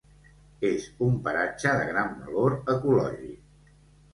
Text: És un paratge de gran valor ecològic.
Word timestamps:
És 0.69 0.87
un 1.07 1.19
paratge 1.27 1.75
de 1.81 1.85
gran 1.91 2.17
valor 2.23 2.57
ecològic. 2.75 3.71